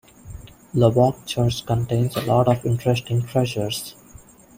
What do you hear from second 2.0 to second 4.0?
a lot of interesting treasures.